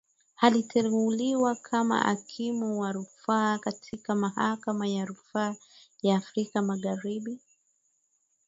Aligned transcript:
Aliteuliwa 0.37 1.55
kama 1.55 1.99
Hakimu 2.01 2.79
wa 2.79 2.91
Rufaa 2.91 3.57
katika 3.57 4.15
Mahakama 4.15 4.87
ya 4.87 5.05
Rufaa 5.05 5.55
ya 6.01 6.15
Afrika 6.15 6.61
Magharibi 6.61 7.39